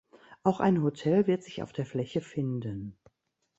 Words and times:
Auch 0.41 0.59
ein 0.59 0.81
Hotel 0.81 1.27
wird 1.27 1.43
sich 1.43 1.61
auf 1.61 1.73
der 1.73 1.85
Fläche 1.85 2.21
finden. 2.21 2.97